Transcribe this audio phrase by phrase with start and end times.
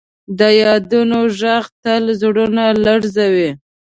[0.39, 3.49] د یادونو ږغ تل زړونه لړزوي.